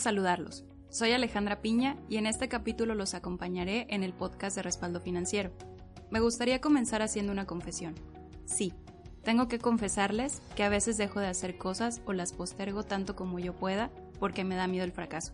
Saludarlos. 0.00 0.64
Soy 0.88 1.12
Alejandra 1.12 1.60
Piña 1.60 1.96
y 2.08 2.16
en 2.16 2.26
este 2.26 2.48
capítulo 2.48 2.94
los 2.94 3.14
acompañaré 3.14 3.86
en 3.90 4.02
el 4.02 4.12
podcast 4.12 4.56
de 4.56 4.62
Respaldo 4.62 5.00
Financiero. 5.00 5.52
Me 6.10 6.18
gustaría 6.18 6.60
comenzar 6.60 7.02
haciendo 7.02 7.30
una 7.30 7.46
confesión. 7.46 7.94
Sí, 8.44 8.72
tengo 9.22 9.46
que 9.46 9.58
confesarles 9.58 10.42
que 10.56 10.64
a 10.64 10.68
veces 10.68 10.96
dejo 10.96 11.20
de 11.20 11.28
hacer 11.28 11.58
cosas 11.58 12.00
o 12.06 12.12
las 12.12 12.32
postergo 12.32 12.82
tanto 12.82 13.14
como 13.14 13.38
yo 13.38 13.54
pueda 13.54 13.90
porque 14.18 14.42
me 14.42 14.56
da 14.56 14.66
miedo 14.66 14.84
el 14.84 14.92
fracaso. 14.92 15.32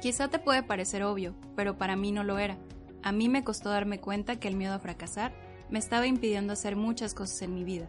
Quizá 0.00 0.28
te 0.28 0.38
puede 0.38 0.62
parecer 0.62 1.02
obvio, 1.02 1.34
pero 1.56 1.76
para 1.76 1.96
mí 1.96 2.12
no 2.12 2.24
lo 2.24 2.38
era. 2.38 2.56
A 3.02 3.12
mí 3.12 3.28
me 3.28 3.44
costó 3.44 3.68
darme 3.68 4.00
cuenta 4.00 4.36
que 4.36 4.48
el 4.48 4.56
miedo 4.56 4.72
a 4.72 4.78
fracasar 4.78 5.34
me 5.68 5.78
estaba 5.78 6.06
impidiendo 6.06 6.52
hacer 6.52 6.76
muchas 6.76 7.12
cosas 7.12 7.42
en 7.42 7.54
mi 7.54 7.64
vida. 7.64 7.88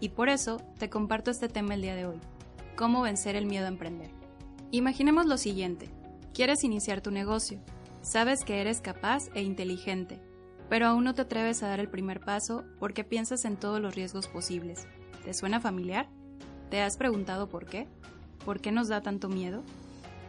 Y 0.00 0.10
por 0.10 0.30
eso 0.30 0.62
te 0.78 0.88
comparto 0.88 1.30
este 1.30 1.48
tema 1.48 1.74
el 1.74 1.82
día 1.82 1.94
de 1.94 2.06
hoy. 2.06 2.20
¿Cómo 2.76 3.02
vencer 3.02 3.36
el 3.36 3.46
miedo 3.46 3.66
a 3.66 3.68
emprender? 3.68 4.21
Imaginemos 4.74 5.26
lo 5.26 5.36
siguiente. 5.36 5.90
Quieres 6.32 6.64
iniciar 6.64 7.02
tu 7.02 7.10
negocio. 7.10 7.60
Sabes 8.00 8.42
que 8.42 8.58
eres 8.62 8.80
capaz 8.80 9.28
e 9.34 9.42
inteligente, 9.42 10.18
pero 10.70 10.86
aún 10.86 11.04
no 11.04 11.14
te 11.14 11.20
atreves 11.20 11.62
a 11.62 11.68
dar 11.68 11.78
el 11.78 11.90
primer 11.90 12.20
paso 12.20 12.64
porque 12.78 13.04
piensas 13.04 13.44
en 13.44 13.58
todos 13.58 13.82
los 13.82 13.94
riesgos 13.94 14.28
posibles. 14.28 14.86
¿Te 15.26 15.34
suena 15.34 15.60
familiar? 15.60 16.08
¿Te 16.70 16.80
has 16.80 16.96
preguntado 16.96 17.50
por 17.50 17.66
qué? 17.66 17.86
¿Por 18.46 18.62
qué 18.62 18.72
nos 18.72 18.88
da 18.88 19.02
tanto 19.02 19.28
miedo? 19.28 19.62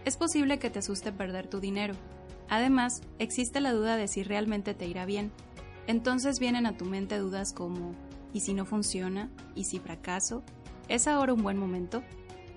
Es 0.04 0.18
posible 0.18 0.60
que 0.60 0.70
te 0.70 0.80
asuste 0.80 1.14
perder 1.14 1.48
tu 1.48 1.62
dinero. 1.62 1.94
Además, 2.50 3.02
existe 3.20 3.62
la 3.62 3.72
duda 3.72 3.96
de 3.96 4.10
si 4.10 4.24
realmente 4.24 4.74
te 4.74 4.88
irá 4.88 5.06
bien. 5.06 5.32
Entonces 5.88 6.42
vienen 6.42 6.66
a 6.66 6.76
tu 6.76 6.84
mente 6.84 7.18
dudas 7.18 7.54
como 7.54 7.96
¿y 8.34 8.42
si 8.42 8.54
no 8.54 8.66
funciona? 8.66 9.32
¿y 9.56 9.64
si 9.64 9.80
fracaso? 9.80 10.44
¿Es 10.90 11.08
ahora 11.08 11.34
un 11.34 11.44
buen 11.44 11.58
momento? 11.58 12.04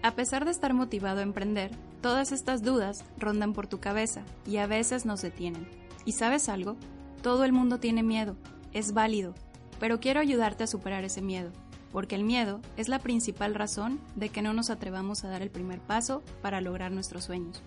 A 0.02 0.14
pesar 0.14 0.44
de 0.44 0.50
estar 0.50 0.72
motivado 0.75 1.20
a 1.20 1.25
emprender, 1.25 1.70
todas 2.00 2.33
estas 2.33 2.62
dudas 2.62 3.05
rondan 3.19 3.52
por 3.52 3.66
tu 3.66 3.80
cabeza 3.80 4.22
y 4.47 4.58
a 4.58 4.66
veces 4.66 5.05
nos 5.05 5.22
detienen. 5.22 5.69
¿Y 6.05 6.12
sabes 6.12 6.48
algo? 6.48 6.77
Todo 7.22 7.44
el 7.44 7.52
mundo 7.52 7.78
tiene 7.78 8.02
miedo, 8.02 8.36
es 8.72 8.92
válido, 8.92 9.34
pero 9.80 9.98
quiero 10.00 10.20
ayudarte 10.20 10.64
a 10.64 10.69
superar 10.69 11.05
ese 11.05 11.22
miedo, 11.22 11.50
porque 11.91 12.14
el 12.14 12.24
miedo 12.24 12.61
es 12.77 12.89
la 12.89 12.98
principal 12.98 13.55
razón 13.55 14.00
de 14.14 14.28
que 14.28 14.42
no 14.42 14.52
nos 14.52 14.70
atrevamos 14.70 15.24
a 15.24 15.28
dar 15.28 15.42
el 15.42 15.50
primer 15.50 15.80
paso 15.80 16.22
para 16.42 16.61
lograr 16.61 16.92
nuestros 16.92 17.24
sueños. 17.24 17.62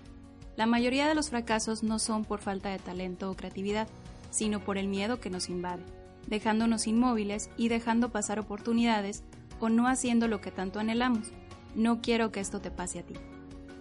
La 0.55 0.65
mayoría 0.65 1.07
de 1.07 1.15
los 1.15 1.29
fracasos 1.29 1.83
no 1.83 1.99
son 1.99 2.25
por 2.25 2.39
falta 2.39 2.69
de 2.69 2.79
talento 2.79 3.29
o 3.31 3.35
creatividad, 3.35 3.87
sino 4.29 4.59
por 4.59 4.77
el 4.77 4.87
miedo 4.87 5.19
que 5.19 5.29
nos 5.29 5.49
invade, 5.49 5.83
dejándonos 6.27 6.87
inmóviles 6.87 7.49
y 7.57 7.69
dejando 7.69 8.09
pasar 8.09 8.39
oportunidades 8.39 9.23
o 9.59 9.69
no 9.69 9.87
haciendo 9.87 10.27
lo 10.27 10.41
que 10.41 10.51
tanto 10.51 10.79
anhelamos. 10.79 11.31
No 11.75 12.01
quiero 12.01 12.31
que 12.31 12.39
esto 12.39 12.59
te 12.59 12.71
pase 12.71 12.99
a 12.99 13.03
ti. 13.03 13.15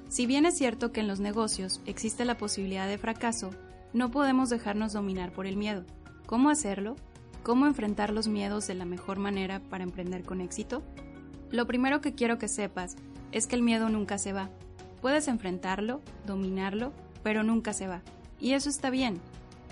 Si 0.09 0.26
bien 0.26 0.47
es 0.47 0.56
cierto 0.56 0.93
que 0.93 1.00
en 1.00 1.09
los 1.09 1.21
negocios 1.21 1.81
existe 1.87 2.25
la 2.25 2.37
posibilidad 2.37 2.88
de 2.88 2.99
fracaso, 2.99 3.50
no 3.93 4.10
podemos 4.10 4.50
dejarnos 4.50 4.93
dominar 4.93 5.32
por 5.32 5.47
el 5.47 5.56
miedo. 5.56 5.84
¿Cómo 6.27 6.50
hacerlo? 6.50 6.97
¿Cómo 7.43 7.66
enfrentar 7.66 8.12
los 8.12 8.28
miedos 8.28 8.66
de 8.66 8.75
la 8.75 8.84
mejor 8.84 9.19
manera 9.19 9.60
para 9.60 9.84
emprender 9.84 10.25
con 10.25 10.41
éxito? 10.41 10.82
Lo 11.50 11.66
primero 11.66 12.00
que 12.00 12.15
quiero 12.15 12.38
que 12.38 12.48
sepas 12.48 12.97
es 13.32 13.47
que 13.47 13.56
el 13.56 13.62
miedo 13.62 13.88
nunca 13.88 14.19
se 14.19 14.32
va. 14.32 14.50
Puedes 15.00 15.28
enfrentarlo, 15.28 16.03
dominarlo, 16.27 16.93
pero 17.22 17.43
nunca 17.43 17.72
se 17.72 17.87
va. 17.87 18.03
Y 18.41 18.53
eso 18.53 18.69
está 18.69 18.91
bien. 18.91 19.21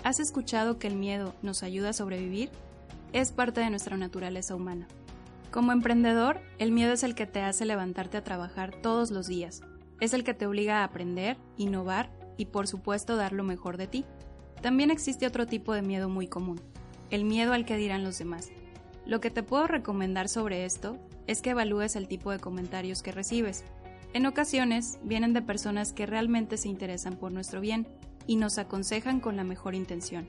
¿Has 0.03 0.19
escuchado 0.19 0.79
que 0.79 0.87
el 0.87 0.95
miedo 0.95 1.35
nos 1.41 1.63
ayuda 1.63 1.89
a 1.89 1.93
sobrevivir? 1.93 2.49
Es 3.13 3.31
parte 3.31 3.61
de 3.61 3.69
nuestra 3.69 3.97
naturaleza 3.97 4.55
humana. 4.55 4.87
Como 5.51 5.71
emprendedor, 5.71 6.41
el 6.59 6.71
miedo 6.71 6.91
es 6.91 7.03
el 7.03 7.15
que 7.15 7.25
te 7.25 7.41
hace 7.41 7.65
levantarte 7.65 8.17
a 8.17 8.23
trabajar 8.23 8.75
todos 8.81 9.11
los 9.11 9.27
días. 9.27 9.61
Es 10.01 10.13
el 10.13 10.23
que 10.23 10.33
te 10.33 10.45
obliga 10.45 10.81
a 10.81 10.83
aprender, 10.83 11.37
innovar 11.55 12.11
y 12.35 12.45
por 12.47 12.67
supuesto 12.67 13.15
dar 13.15 13.31
lo 13.31 13.43
mejor 13.43 13.77
de 13.77 13.87
ti. 13.87 14.05
También 14.61 14.91
existe 14.91 15.25
otro 15.25 15.45
tipo 15.47 15.73
de 15.73 15.81
miedo 15.81 16.09
muy 16.09 16.27
común, 16.27 16.59
el 17.11 17.23
miedo 17.23 17.53
al 17.53 17.65
que 17.65 17.77
dirán 17.77 18.03
los 18.03 18.19
demás. 18.19 18.49
Lo 19.05 19.21
que 19.21 19.31
te 19.31 19.41
puedo 19.41 19.67
recomendar 19.67 20.27
sobre 20.27 20.65
esto 20.65 20.97
es 21.27 21.41
que 21.41 21.51
evalúes 21.51 21.95
el 21.95 22.09
tipo 22.09 22.31
de 22.31 22.39
comentarios 22.39 23.01
que 23.01 23.13
recibes. 23.13 23.63
En 24.13 24.25
ocasiones 24.25 24.99
vienen 25.03 25.33
de 25.33 25.41
personas 25.41 25.93
que 25.93 26.05
realmente 26.05 26.57
se 26.57 26.67
interesan 26.67 27.15
por 27.15 27.31
nuestro 27.31 27.61
bien 27.61 27.87
y 28.25 28.35
nos 28.35 28.57
aconsejan 28.57 29.21
con 29.21 29.37
la 29.37 29.45
mejor 29.45 29.75
intención. 29.75 30.27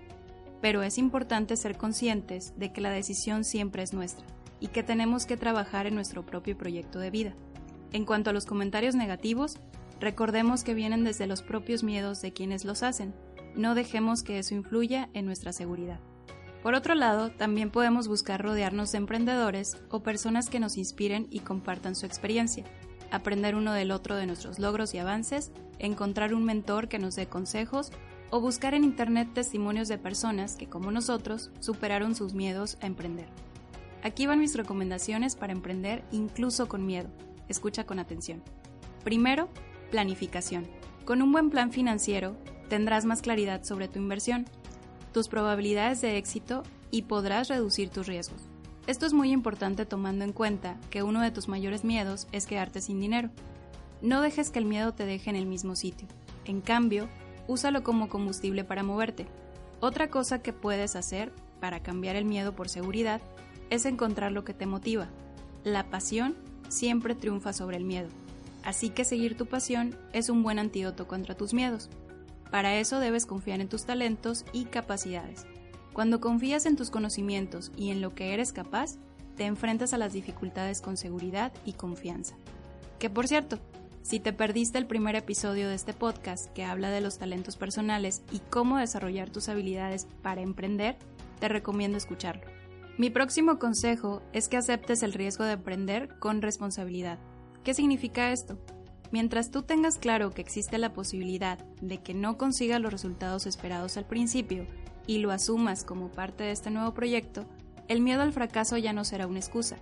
Pero 0.61 0.83
es 0.83 0.97
importante 0.97 1.57
ser 1.57 1.77
conscientes 1.77 2.55
de 2.57 2.73
que 2.73 2.81
la 2.81 2.91
decisión 2.91 3.45
siempre 3.45 3.83
es 3.83 3.93
nuestra 3.93 4.25
y 4.61 4.69
que 4.69 4.83
tenemos 4.83 5.27
que 5.27 5.37
trabajar 5.37 5.87
en 5.87 5.95
nuestro 5.95 6.25
propio 6.25 6.57
proyecto 6.57 6.99
de 6.99 7.11
vida. 7.11 7.35
En 7.93 8.05
cuanto 8.05 8.31
a 8.31 8.33
los 8.33 8.47
comentarios 8.47 8.95
negativos, 8.95 9.59
recordemos 10.01 10.65
que 10.65 10.75
vienen 10.75 11.05
desde 11.05 11.27
los 11.27 11.43
propios 11.43 11.83
miedos 11.83 12.21
de 12.21 12.33
quienes 12.33 12.65
los 12.65 12.83
hacen. 12.83 13.15
No 13.55 13.75
dejemos 13.75 14.23
que 14.23 14.39
eso 14.39 14.55
influya 14.55 15.09
en 15.15 15.27
nuestra 15.27 15.53
seguridad. 15.53 16.01
Por 16.63 16.75
otro 16.75 16.95
lado, 16.95 17.31
también 17.31 17.71
podemos 17.71 18.09
buscar 18.09 18.43
rodearnos 18.43 18.93
de 18.93 18.99
emprendedores 18.99 19.77
o 19.91 20.03
personas 20.03 20.51
que 20.51 20.61
nos 20.61 20.77
inspiren 20.77 21.29
y 21.31 21.41
compartan 21.41 21.95
su 21.95 22.05
experiencia, 22.05 22.65
aprender 23.11 23.55
uno 23.55 23.73
del 23.73 23.91
otro 23.91 24.17
de 24.17 24.27
nuestros 24.27 24.59
logros 24.59 24.93
y 24.93 24.99
avances, 24.99 25.53
encontrar 25.79 26.35
un 26.35 26.45
mentor 26.45 26.89
que 26.89 26.99
nos 26.99 27.15
dé 27.15 27.27
consejos 27.27 27.91
o 28.31 28.41
buscar 28.41 28.75
en 28.75 28.85
Internet 28.85 29.29
testimonios 29.33 29.89
de 29.89 29.99
personas 29.99 30.57
que, 30.57 30.69
como 30.69 30.91
nosotros, 30.91 31.51
superaron 31.61 32.15
sus 32.15 32.35
miedos 32.35 32.77
a 32.83 32.87
emprender. 32.87 33.29
Aquí 34.03 34.27
van 34.27 34.39
mis 34.39 34.57
recomendaciones 34.57 35.35
para 35.35 35.53
emprender 35.53 36.05
incluso 36.13 36.69
con 36.69 36.87
miedo. 36.87 37.09
Escucha 37.49 37.85
con 37.85 37.99
atención. 37.99 38.43
Primero, 39.05 39.49
planificación. 39.91 40.67
Con 41.05 41.23
un 41.23 41.33
buen 41.33 41.51
plan 41.51 41.73
financiero 41.73 42.37
tendrás 42.69 43.05
más 43.05 43.23
claridad 43.23 43.65
sobre 43.65 43.89
tu 43.89 43.99
inversión, 43.99 44.45
tus 45.13 45.29
probabilidades 45.29 46.01
de 46.01 46.17
éxito 46.17 46.63
y 46.91 47.03
podrás 47.03 47.49
reducir 47.49 47.89
tus 47.89 48.07
riesgos. 48.07 48.43
Esto 48.87 49.05
es 49.05 49.13
muy 49.13 49.33
importante 49.33 49.85
tomando 49.85 50.25
en 50.25 50.33
cuenta 50.33 50.79
que 50.91 51.03
uno 51.03 51.21
de 51.21 51.31
tus 51.31 51.49
mayores 51.49 51.85
miedos 51.85 52.29
es 52.33 52.47
quedarte 52.47 52.81
sin 52.81 53.01
dinero. 53.01 53.31
No 54.01 54.21
dejes 54.21 54.51
que 54.51 54.59
el 54.59 54.65
miedo 54.65 54.93
te 54.95 55.05
deje 55.05 55.29
en 55.29 55.37
el 55.37 55.47
mismo 55.47 55.77
sitio. 55.77 56.07
En 56.45 56.61
cambio, 56.61 57.09
úsalo 57.47 57.83
como 57.83 58.09
combustible 58.09 58.65
para 58.65 58.83
moverte. 58.83 59.27
Otra 59.81 60.09
cosa 60.09 60.41
que 60.41 60.53
puedes 60.53 60.97
hacer 60.97 61.33
para 61.61 61.83
cambiar 61.83 62.17
el 62.17 62.25
miedo 62.25 62.55
por 62.55 62.69
seguridad 62.69 63.21
es 63.71 63.85
encontrar 63.85 64.33
lo 64.33 64.45
que 64.45 64.55
te 64.55 64.67
motiva. 64.67 65.09
La 65.65 65.91
pasión 65.91 66.37
siempre 66.69 67.15
triunfa 67.15 67.53
sobre 67.53 67.77
el 67.77 67.85
miedo. 67.85 68.09
Así 68.65 68.91
que 68.91 69.05
seguir 69.05 69.37
tu 69.37 69.47
pasión 69.47 69.97
es 70.13 70.29
un 70.29 70.43
buen 70.43 70.59
antídoto 70.59 71.07
contra 71.07 71.37
tus 71.37 71.55
miedos. 71.55 71.89
Para 72.51 72.77
eso 72.77 72.99
debes 73.01 73.27
confiar 73.27 73.61
en 73.61 73.69
tus 73.69 73.85
talentos 73.85 74.45
y 74.53 74.65
capacidades. 74.65 75.47
Cuando 75.93 76.21
confías 76.21 76.67
en 76.67 76.77
tus 76.77 76.91
conocimientos 76.91 77.73
y 77.77 77.91
en 77.91 78.01
lo 78.01 78.15
que 78.15 78.33
eres 78.33 78.53
capaz, 78.53 78.97
te 79.37 79.45
enfrentas 79.45 79.93
a 79.93 79.99
las 79.99 80.13
dificultades 80.13 80.81
con 80.81 80.97
seguridad 80.97 81.53
y 81.65 81.75
confianza. 81.75 82.37
Que 82.99 83.11
por 83.11 83.29
cierto, 83.29 83.59
si 84.03 84.21
te 84.21 84.33
perdiste 84.33 84.79
el 84.79 84.87
primer 84.87 85.17
episodio 85.17 85.69
de 85.69 85.75
este 85.75 85.93
podcast 85.93 86.53
que 86.53 86.65
habla 86.65 86.91
de 86.91 87.01
los 87.01 87.19
talentos 87.19 87.57
personales 87.57 88.23
y 88.33 88.41
cómo 88.51 88.79
desarrollar 88.79 89.31
tus 89.31 89.49
habilidades 89.49 90.07
para 90.23 90.41
emprender, 90.41 90.97
te 91.41 91.49
recomiendo 91.49 91.99
escucharlo. 91.99 92.58
Mi 92.99 93.11
próximo 93.11 93.61
consejo 93.61 94.23
es 94.33 94.49
que 94.49 94.57
aceptes 94.57 95.05
el 95.05 95.13
riesgo 95.13 95.45
de 95.45 95.53
aprender 95.53 96.19
con 96.19 96.43
responsabilidad. 96.43 97.21
¿Qué 97.63 97.73
significa 97.73 98.33
esto? 98.33 98.59
Mientras 99.13 99.53
tú 99.53 99.63
tengas 99.63 99.99
claro 99.99 100.33
que 100.33 100.43
existe 100.43 100.79
la 100.79 100.93
posibilidad 100.93 101.65
de 101.81 101.99
que 101.99 102.13
no 102.13 102.37
consigas 102.37 102.81
los 102.81 102.91
resultados 102.91 103.47
esperados 103.47 103.97
al 103.97 104.05
principio 104.05 104.67
y 105.07 105.19
lo 105.19 105.31
asumas 105.31 105.85
como 105.85 106.11
parte 106.11 106.43
de 106.43 106.51
este 106.51 106.73
nuevo 106.73 106.93
proyecto, 106.93 107.47
el 107.87 108.01
miedo 108.01 108.23
al 108.23 108.33
fracaso 108.33 108.77
ya 108.77 108.93
no 108.93 109.05
será 109.05 109.29
una 109.29 109.39
excusa. 109.39 109.77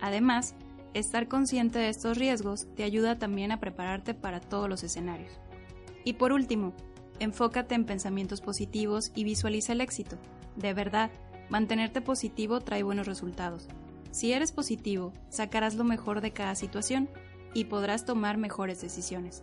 Además, 0.00 0.54
estar 0.94 1.28
consciente 1.28 1.78
de 1.78 1.90
estos 1.90 2.16
riesgos 2.16 2.68
te 2.74 2.84
ayuda 2.84 3.18
también 3.18 3.52
a 3.52 3.60
prepararte 3.60 4.14
para 4.14 4.40
todos 4.40 4.70
los 4.70 4.82
escenarios. 4.82 5.38
Y 6.04 6.14
por 6.14 6.32
último, 6.32 6.72
enfócate 7.20 7.74
en 7.74 7.84
pensamientos 7.84 8.40
positivos 8.40 9.12
y 9.14 9.24
visualiza 9.24 9.74
el 9.74 9.82
éxito. 9.82 10.16
De 10.56 10.72
verdad, 10.72 11.10
Mantenerte 11.48 12.00
positivo 12.00 12.60
trae 12.60 12.82
buenos 12.82 13.06
resultados. 13.06 13.68
Si 14.10 14.32
eres 14.32 14.52
positivo, 14.52 15.12
sacarás 15.28 15.74
lo 15.74 15.84
mejor 15.84 16.20
de 16.20 16.32
cada 16.32 16.54
situación 16.54 17.08
y 17.54 17.64
podrás 17.64 18.04
tomar 18.04 18.36
mejores 18.36 18.80
decisiones. 18.80 19.42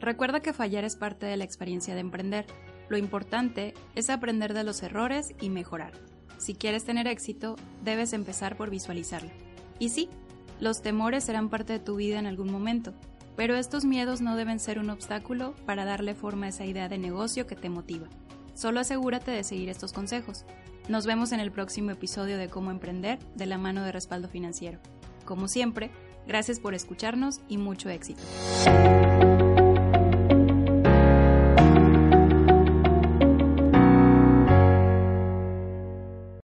Recuerda 0.00 0.40
que 0.40 0.52
fallar 0.52 0.84
es 0.84 0.96
parte 0.96 1.26
de 1.26 1.36
la 1.36 1.44
experiencia 1.44 1.94
de 1.94 2.00
emprender. 2.00 2.46
Lo 2.88 2.98
importante 2.98 3.74
es 3.94 4.10
aprender 4.10 4.54
de 4.54 4.64
los 4.64 4.82
errores 4.82 5.34
y 5.40 5.50
mejorar. 5.50 5.92
Si 6.38 6.54
quieres 6.54 6.84
tener 6.84 7.06
éxito, 7.06 7.56
debes 7.84 8.12
empezar 8.12 8.56
por 8.56 8.70
visualizarlo. 8.70 9.30
Y 9.78 9.88
sí, 9.88 10.08
los 10.60 10.82
temores 10.82 11.24
serán 11.24 11.48
parte 11.48 11.72
de 11.72 11.78
tu 11.80 11.96
vida 11.96 12.18
en 12.18 12.26
algún 12.26 12.50
momento, 12.50 12.94
pero 13.36 13.56
estos 13.56 13.84
miedos 13.84 14.20
no 14.20 14.36
deben 14.36 14.58
ser 14.58 14.78
un 14.78 14.90
obstáculo 14.90 15.54
para 15.66 15.84
darle 15.84 16.14
forma 16.14 16.46
a 16.46 16.48
esa 16.48 16.64
idea 16.64 16.88
de 16.88 16.98
negocio 16.98 17.46
que 17.46 17.56
te 17.56 17.68
motiva. 17.70 18.08
Solo 18.54 18.80
asegúrate 18.80 19.30
de 19.30 19.44
seguir 19.44 19.68
estos 19.68 19.92
consejos. 19.92 20.44
Nos 20.88 21.04
vemos 21.04 21.32
en 21.32 21.40
el 21.40 21.52
próximo 21.52 21.90
episodio 21.90 22.38
de 22.38 22.48
Cómo 22.48 22.70
Emprender 22.70 23.18
de 23.34 23.44
la 23.44 23.58
mano 23.58 23.84
de 23.84 23.92
Respaldo 23.92 24.26
Financiero. 24.26 24.78
Como 25.26 25.46
siempre, 25.46 25.90
gracias 26.26 26.60
por 26.60 26.72
escucharnos 26.72 27.40
y 27.46 27.58
mucho 27.58 27.90
éxito. 27.90 28.22